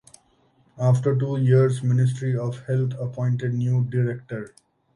After 0.79 1.15
two 1.15 1.37
years 1.37 1.83
ministry 1.83 2.35
of 2.35 2.65
health 2.65 2.93
appointed 2.99 3.53
new 3.53 3.83
director. 3.83 4.55